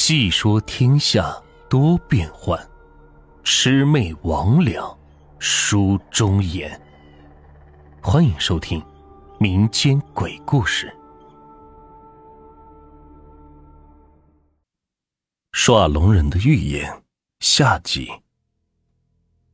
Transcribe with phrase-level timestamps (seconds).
[0.00, 1.36] 细说天下
[1.68, 2.56] 多变幻，
[3.42, 4.96] 魑魅魍魉
[5.40, 6.80] 书中言。
[8.00, 8.80] 欢迎收听
[9.40, 10.96] 民间鬼故事。
[15.52, 17.02] 耍龙人的预言
[17.40, 18.08] 下集。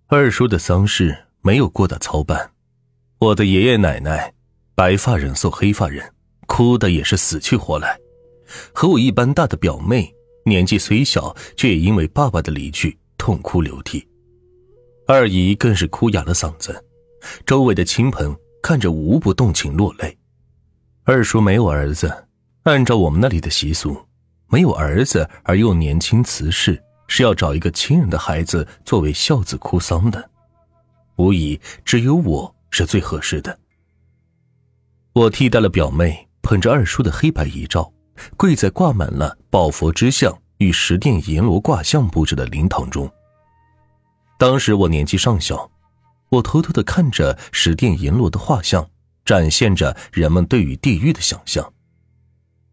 [0.09, 2.53] 二叔的丧事没有过得操办，
[3.19, 4.35] 我的爷爷奶奶，
[4.75, 6.15] 白发人送黑发人，
[6.47, 7.99] 哭的也是死去活来。
[8.75, 10.14] 和我一般大的表妹，
[10.45, 14.07] 年纪虽小，却也因为爸爸的离去痛哭流涕。
[15.07, 16.85] 二姨更是哭哑了嗓子，
[17.45, 20.17] 周围的亲朋看着无不动情落泪。
[21.05, 22.27] 二叔没有儿子，
[22.63, 23.97] 按照我们那里的习俗，
[24.49, 30.31] 没有儿子而又年轻辞世，是要找一个亲人的孩子作为孝子哭丧的。
[31.17, 33.59] 无疑，只有我是最合适的。
[35.13, 37.93] 我替代了表妹，捧着二叔的黑白遗照。
[38.37, 43.11] 跪在挂满了宝佛之像与十殿阎罗卦像布置的灵堂中。
[44.39, 45.71] 当时我年纪尚小，
[46.29, 48.89] 我偷偷的看着十殿阎罗的画像，
[49.25, 51.73] 展现着人们对于地狱的想象。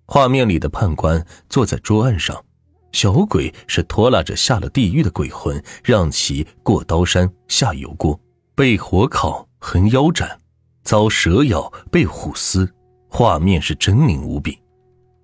[0.05, 2.43] 画面里的判官坐在桌案上，
[2.91, 8.19] 小鬼是拖拉着下了地狱的鬼魂，让其过刀山下油锅，
[8.53, 10.37] 被火烤、横腰斩，
[10.83, 12.69] 遭蛇咬、被虎撕，
[13.07, 14.59] 画面是狰狞无比。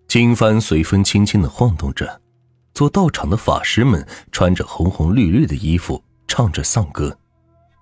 [0.08, 2.22] 经幡随风轻轻的晃动着，
[2.74, 7.16] 做道场的法师们穿着红红绿绿的衣服，唱着丧歌，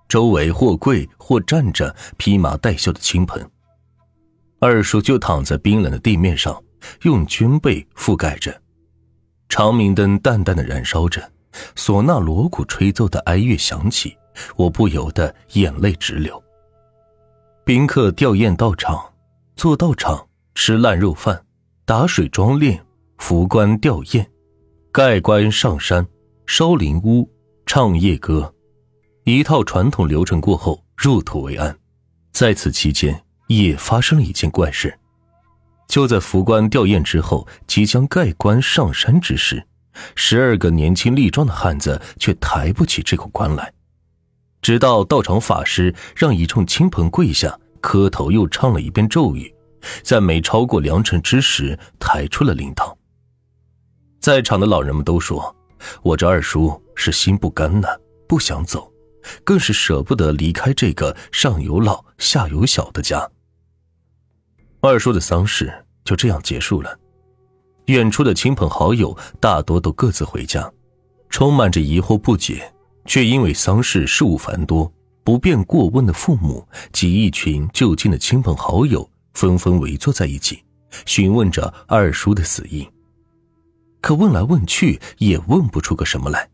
[0.09, 3.40] 周围或跪或站着披麻戴孝的亲朋。
[4.59, 6.59] 二叔就躺在冰冷的地面上，
[7.03, 8.59] 用绢被覆盖着，
[9.48, 11.31] 长明灯淡淡的燃烧着，
[11.76, 14.18] 唢呐锣鼓吹奏的哀乐响起，
[14.56, 16.42] 我不由得眼泪直流。
[17.64, 19.14] 宾客吊唁到场，
[19.56, 21.40] 做道场吃烂肉饭。
[21.88, 22.80] 打水装殓，
[23.19, 24.25] 扶棺吊唁，
[24.91, 26.03] 盖棺上山，
[26.47, 27.30] 烧灵屋，
[27.67, 28.52] 唱夜歌，
[29.23, 31.78] 一套传统流程过后，入土为安。
[32.31, 34.97] 在此期间，也发生了一件怪事。
[35.88, 39.63] 就在扶棺吊唁之后，即将盖棺上山之时，
[40.16, 43.72] 十二个年轻力壮的汉子却抬不起这口棺来。
[44.59, 49.53] 直到道场法师让一众亲朋跪下磕头，又唱了一遍咒语。
[50.03, 52.96] 在没超过良辰之时，抬出了灵堂。
[54.19, 55.56] 在场的老人们都说
[56.01, 57.88] ：“我这二叔是心不甘呐，
[58.28, 58.91] 不想走，
[59.44, 63.29] 更是舍不得离开这个上有老下有小的家。”
[64.81, 65.72] 二叔的丧事
[66.03, 67.00] 就这样结束了。
[67.85, 70.72] 远处的亲朋好友大多都各自回家，
[71.29, 72.74] 充满着疑惑不解，
[73.06, 74.91] 却因为丧事事务繁多，
[75.24, 79.07] 不便过问的父母及一群就近的亲朋好友。
[79.35, 80.63] 纷纷围坐在一起，
[81.06, 82.90] 询问着二叔的死因。
[84.01, 86.50] 可问来问去也问不出个什么来，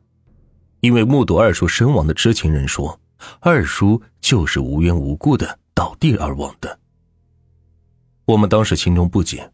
[0.81, 2.99] 因为目睹二叔身亡的知情人说，
[3.39, 6.79] 二叔就是无缘无故的倒地而亡的。
[8.25, 9.51] 我们当时心中不解，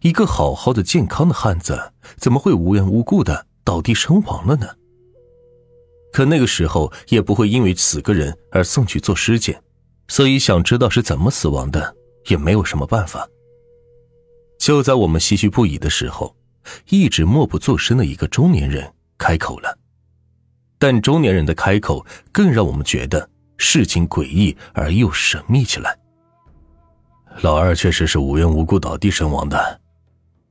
[0.00, 4.68] 一个好好的健康的汉子，怎么会无缘无故的倒地身亡了呢？
[6.12, 9.60] 可那个时候也不会因为死个人而送去做尸检，
[10.06, 11.96] 所以想知道是怎么死亡的。
[12.26, 13.28] 也没有什么办法。
[14.58, 16.34] 就在我们唏嘘不已的时候，
[16.88, 19.78] 一直默不作声的一个中年人开口了。
[20.78, 25.98] 但中年人的开口更让我们觉得事情诡异而又神秘起来。
[27.42, 29.80] 老二确实是无缘无故倒地身亡的，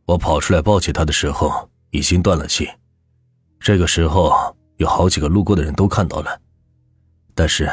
[0.05, 2.69] 我跑出来抱起他的时候已经断了气。
[3.59, 6.39] 这个时候有好几个路过的人都看到了，
[7.33, 7.69] 但是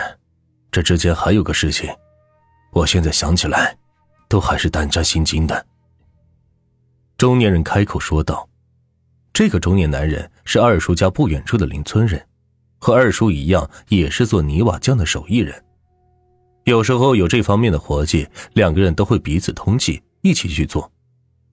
[0.70, 1.90] 这之间还有个事情，
[2.72, 3.76] 我现在想起来。
[4.30, 5.66] 都还是胆战心惊的。
[7.18, 8.48] 中年人开口说道
[9.34, 12.24] ：“这个中年男人是二叔家不远处的邻村人，
[12.78, 15.62] 和二叔一样，也是做泥瓦匠的手艺人。
[16.64, 20.90] 有时候有这方面的活计，两个人都会彼此通气，一起去做，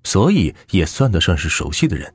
[0.03, 2.13] 所以也算得上是熟悉的人。”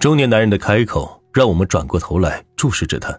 [0.00, 3.16] 中年男人的开口让我们转过头来注视着他。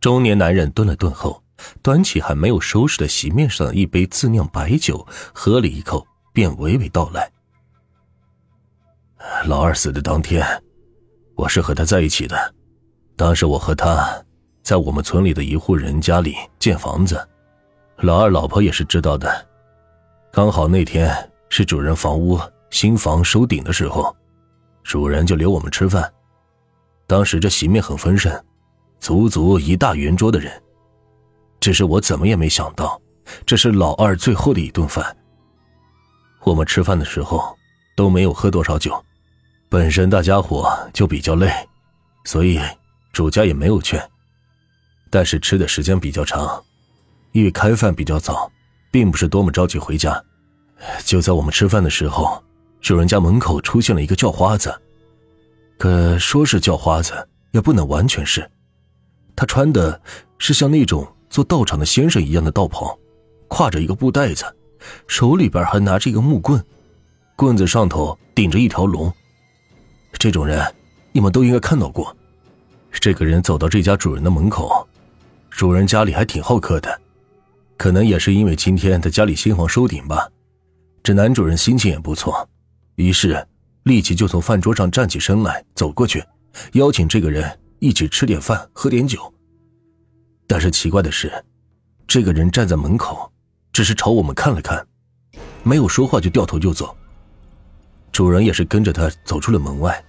[0.00, 1.43] 中年男人顿了顿后。
[1.82, 7.30] 端起还没有收拾的席面上的一杯自酿白酒，喝了一口，便娓娓道来
[9.46, 10.44] ：“老二死的当天，
[11.36, 12.54] 我是和他在一起的。
[13.16, 14.22] 当时我和他
[14.62, 17.24] 在我们村里的一户人家里建房子，
[17.98, 19.46] 老二老婆也是知道的。
[20.32, 21.14] 刚好那天
[21.48, 22.40] 是主人房屋
[22.70, 24.14] 新房收顶的时候，
[24.82, 26.12] 主人就留我们吃饭。
[27.06, 28.44] 当时这席面很丰盛，
[28.98, 30.52] 足足一大圆桌的人。”
[31.64, 33.00] 只是我怎么也没想到，
[33.46, 35.16] 这是老二最后的一顿饭。
[36.42, 37.56] 我们吃饭的时候
[37.96, 39.02] 都没有喝多少酒，
[39.70, 41.50] 本身大家伙就比较累，
[42.26, 42.60] 所以
[43.14, 43.98] 主家也没有劝。
[45.08, 46.62] 但是吃的时间比较长，
[47.32, 48.52] 因为开饭比较早，
[48.90, 50.22] 并不是多么着急回家。
[51.02, 52.44] 就在我们吃饭的时候，
[52.82, 54.78] 主人家门口出现了一个叫花子。
[55.78, 58.46] 可说是叫花子，也不能完全是。
[59.34, 59.98] 他穿的
[60.38, 62.96] 是像那种做道场的先生一样的道袍，
[63.48, 64.44] 挎着一个布袋子，
[65.08, 66.64] 手里边还拿着一个木棍，
[67.34, 69.12] 棍子上头顶着一条龙。
[70.12, 70.64] 这种人，
[71.10, 72.16] 你们都应该看到过。
[72.92, 74.86] 这个人走到这家主人的门口，
[75.50, 77.00] 主人家里还挺好客的，
[77.76, 80.30] 可能也是因为今天在家里新房收顶吧。
[81.02, 82.48] 这男主人心情也不错，
[82.94, 83.44] 于是
[83.82, 86.22] 立即就从饭桌上站起身来，走过去，
[86.74, 89.33] 邀请这个人一起吃点饭，喝点酒。
[90.54, 91.32] 但是奇怪的是，
[92.06, 93.28] 这个人站在门口，
[93.72, 94.86] 只是朝我们看了看，
[95.64, 96.96] 没有说话，就掉头就走。
[98.12, 100.00] 主人也是跟着他走出了门外，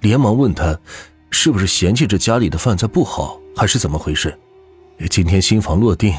[0.00, 0.78] 连忙问他，
[1.30, 4.38] 是不是嫌弃这家里的饭菜不好，还是怎么回事？
[5.08, 6.14] 今天新房落定，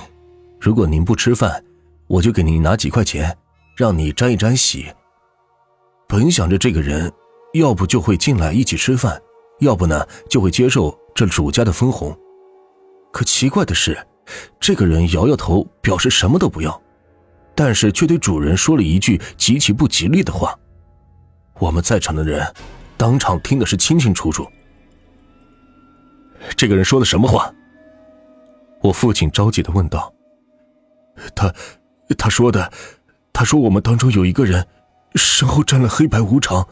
[0.59, 1.63] 如果您不吃饭，
[2.07, 3.37] 我就给您拿几块钱，
[3.75, 4.87] 让你沾一沾喜。
[6.07, 7.13] 本想着这个人，
[7.53, 9.21] 要不就会进来一起吃饭，
[9.59, 12.17] 要不呢就会接受这主家的分红。
[13.17, 13.97] 可奇怪的是，
[14.59, 16.79] 这个人摇摇头，表示什么都不要，
[17.55, 20.55] 但是却对主人说了一句极其不吉利的话。
[21.57, 22.47] 我们在场的人，
[22.95, 24.47] 当场听的是清清楚楚。
[26.55, 27.51] 这个人说的什么话？
[28.83, 30.13] 我父亲着急的问道。
[31.35, 31.51] 他，
[32.19, 32.71] 他说的，
[33.33, 34.63] 他说我们当中有一个人，
[35.15, 36.67] 身后站了黑白无常，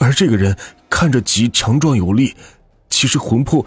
[0.00, 0.56] 而这个人
[0.88, 2.34] 看着极强壮有力，
[2.88, 3.66] 其实魂魄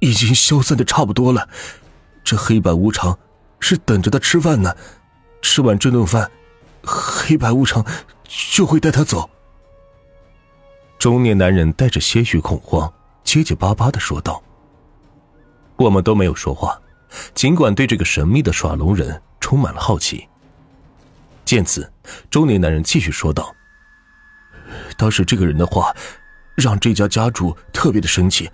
[0.00, 1.48] 已经消散的差不多了。
[2.22, 3.18] 这黑白无常
[3.60, 4.76] 是等着他吃饭呢，
[5.40, 6.30] 吃完这顿饭，
[6.82, 7.84] 黑白无常
[8.24, 9.30] 就会带他走。
[10.98, 12.92] 中年男人带着些许恐慌，
[13.24, 14.42] 结结巴巴的说道
[15.76, 16.78] ：“我们都没有说话，
[17.34, 20.28] 尽管对这个神秘的耍龙人充满了好奇。”
[21.46, 21.90] 见此，
[22.30, 23.54] 中年男人继续说道
[24.96, 25.90] ：“当时这个人的话，
[26.54, 28.50] 让这家家主特别的生气。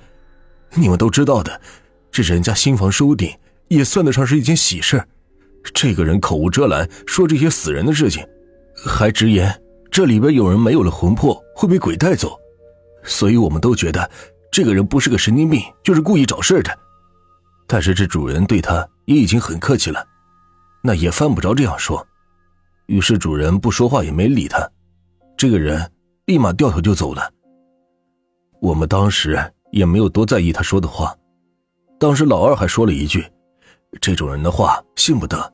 [0.77, 1.61] 你们都知道的，
[2.13, 3.37] 这人家新房收顶，
[3.69, 5.03] 也算得上是一件喜事。
[5.75, 8.25] 这个人口无遮拦，说这些死人的事情，
[8.87, 12.39] 还直言。”这里边有人没有了魂魄会被鬼带走，
[13.03, 14.11] 所以我们都觉得
[14.53, 16.79] 这个人不是个神经病，就是故意找事的。
[17.67, 20.07] 但是这主人对他也已经很客气了，
[20.83, 22.07] 那也犯不着这样说。
[22.87, 24.69] 于是主人不说话也没理他，
[25.35, 25.91] 这个人
[26.27, 27.33] 立马掉头就走了。
[28.61, 29.41] 我们当时
[29.71, 31.17] 也没有多在意他说的话，
[31.99, 33.25] 当时老二还说了一句
[34.01, 35.53] ：“这种人的话信不得，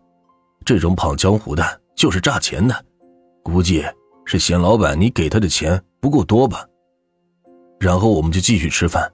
[0.65, 2.85] 这种跑江湖的就是诈钱的，
[3.43, 3.85] 估计。”
[4.25, 6.65] 是嫌老板你给他的钱不够多吧？
[7.81, 9.13] 然后我们就继续吃饭。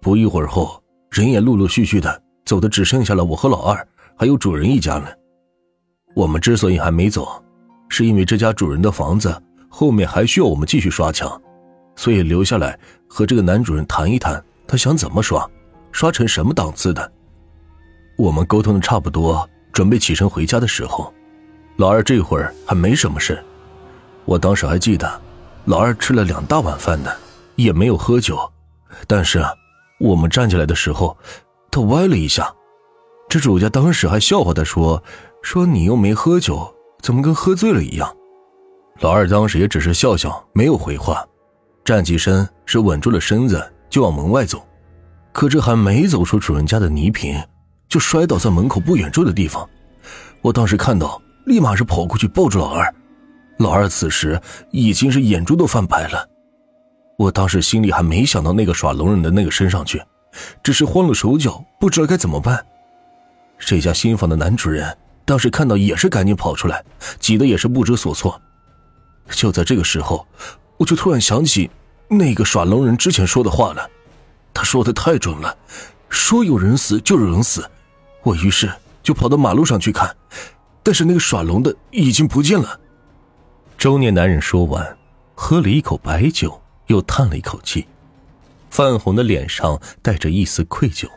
[0.00, 0.80] 不一会儿后，
[1.10, 3.86] 人也陆陆续续的走的只剩下了我和老二，
[4.16, 5.12] 还有主人一家了。
[6.14, 7.42] 我们之所以还没走，
[7.88, 9.36] 是因为这家主人的房子
[9.68, 11.42] 后面还需要我们继续刷墙，
[11.96, 15.48] 所以留下来和这个男主人谈一谈，他想怎么刷，
[15.92, 17.12] 刷成什么档次的。
[18.16, 21.12] 我们沟通的差不多，准备起身回家的时候，
[21.76, 23.42] 老二这会儿还没什么事。
[24.24, 25.20] 我当时还记得，
[25.64, 27.10] 老二吃了两大碗饭呢，
[27.56, 28.38] 也没有喝酒。
[29.06, 29.42] 但是，
[29.98, 31.16] 我们站起来的时候，
[31.70, 32.52] 他歪了一下。
[33.28, 35.02] 这主家当时还笑话他说
[35.42, 38.16] ：“说你又没喝酒，怎么跟喝醉了一样？”
[39.00, 41.26] 老二当时也只是笑笑，没有回话，
[41.84, 44.66] 站起身是稳住了身子，就往门外走。
[45.32, 47.38] 可这还没走出主人家的泥坪，
[47.88, 49.68] 就摔倒在门口不远处的地方。
[50.40, 52.94] 我当时看到，立马是跑过去抱住老二。
[53.58, 56.28] 老二此时已经是眼珠都翻白了，
[57.16, 60.02] 我当时心里还没想到那个耍龙人的那个身上去，
[60.62, 62.64] 只是慌了手脚，不知道该怎么办。
[63.58, 66.82] 这家新房的男主人当时看到也是赶紧跑出来，
[67.20, 68.40] 急得也是不知所措。
[69.30, 70.26] 就在这个时候，
[70.76, 71.70] 我就突然想起
[72.08, 73.88] 那个耍龙人之前说的话了，
[74.52, 75.56] 他说的太准了，
[76.08, 77.68] 说有人死就有人死。
[78.22, 80.16] 我于是就跑到马路上去看，
[80.82, 82.80] 但是那个耍龙的已经不见了。
[83.76, 84.96] 中年男人说完，
[85.34, 87.86] 喝了一口白酒，又叹了一口气，
[88.70, 91.08] 泛红的脸上带着一丝愧疚，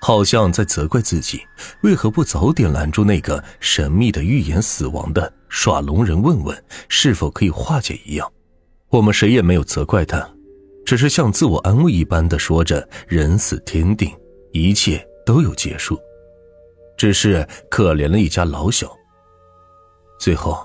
[0.00, 1.42] 好像在责怪自己
[1.82, 8.30] 为何不早点拦住那个神秘的预言死亡的耍龙人，问问是否可以化解一样。
[8.94, 10.24] 我们谁也没有责怪他，
[10.86, 14.08] 只是像自我安慰一般的说着：“人死天定，
[14.52, 15.98] 一切都有结束。”
[16.96, 18.88] 只是可怜了一家老小。
[20.20, 20.64] 最后。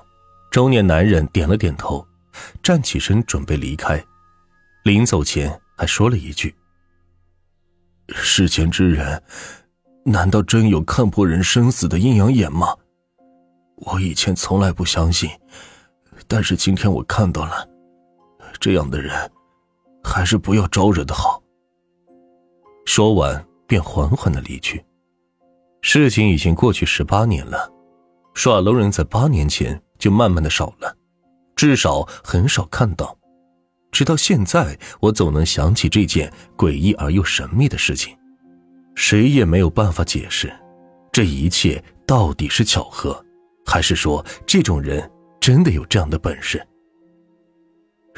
[0.51, 2.03] 中年男人点了点头，
[2.63, 4.03] 站起身准备离开。
[4.83, 6.55] 临走前还说了一句
[8.09, 9.21] ：“世间之人，
[10.03, 12.75] 难道真有看破人生死的阴阳眼吗？
[13.75, 15.29] 我以前从来不相信，
[16.27, 17.69] 但是今天我看到了，
[18.59, 19.13] 这样的人，
[20.03, 21.41] 还是不要招惹的好。”
[22.85, 24.83] 说完，便缓缓的离去。
[25.81, 27.71] 事情已经过去十八年了，
[28.33, 30.95] 耍龙人在八年前就慢慢的少了，
[31.55, 33.17] 至少很少看到。
[33.91, 38.15] 直到现在，我总能想起这件诡异而又神秘的事情，
[38.93, 40.53] 谁也没有办法解释，
[41.11, 43.23] 这一切到底是巧合，
[43.65, 46.63] 还是说这种人真的有这样的本事？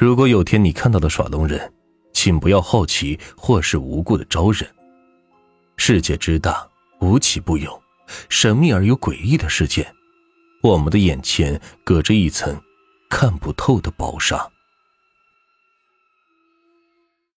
[0.02, 1.72] 如果有天你看到了耍龙人，
[2.12, 4.66] 请不要好奇或是无故的招惹。
[5.78, 6.68] 世界之大。
[7.02, 7.80] 无奇不有，
[8.28, 9.94] 神秘而又诡异的事件，
[10.64, 12.60] 我们的眼前隔着一层
[13.12, 14.51] 看不透的薄纱。